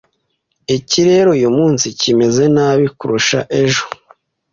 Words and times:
Ikirere 0.77 1.27
uyu 1.35 1.49
munsi 1.57 1.85
kimeze 1.99 2.43
nabi 2.55 2.85
kurusha 2.97 3.39
ejo.. 3.61 3.83